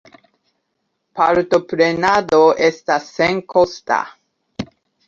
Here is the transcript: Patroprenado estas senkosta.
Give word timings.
Patroprenado 1.19 2.41
estas 2.71 3.13
senkosta. 3.21 4.05